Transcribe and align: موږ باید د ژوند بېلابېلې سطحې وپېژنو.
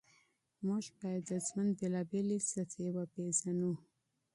موږ 0.65 0.83
باید 0.99 1.23
د 1.29 1.31
ژوند 1.47 1.71
بېلابېلې 1.79 2.37
سطحې 2.51 2.87
وپېژنو. 2.95 3.73